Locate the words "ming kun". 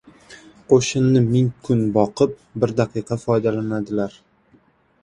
1.35-1.83